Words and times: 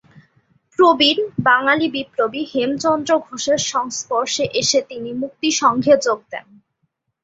প্রবীণ 0.79 1.17
বাঙালি 1.43 1.87
বিপ্লবী 1.89 2.41
হেমচন্দ্র 2.53 3.11
ঘোষের 3.19 3.59
সংস্পর্শে 3.71 4.45
এসে 4.53 4.79
তিনি 4.89 5.09
মুক্তি 5.21 5.49
সংঘে 5.61 5.93
যোগ 6.05 6.19
দেন। 6.31 6.47